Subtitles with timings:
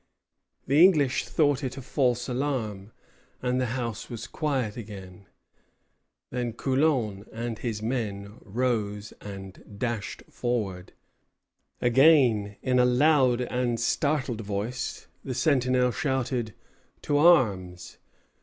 [0.65, 2.91] The English thought it a false alarm,
[3.39, 5.27] and the house was quiet again.
[6.31, 10.93] Then Coulon and his men rose and dashed forward.
[11.81, 16.55] Again, in a loud and startled voice, the sentinel shouted,
[17.03, 17.99] "To arms!"